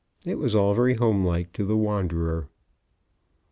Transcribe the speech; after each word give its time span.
It 0.25 0.39
was 0.39 0.55
all 0.55 0.73
very 0.73 0.95
home 0.95 1.23
like 1.23 1.53
to 1.53 1.63
the 1.63 1.77
wanderer. 1.77 2.49